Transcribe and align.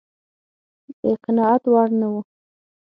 د 1.01 1.03
قناعت 1.23 1.63
وړ 1.73 1.89
نه 1.99 2.07
و. 2.11 2.13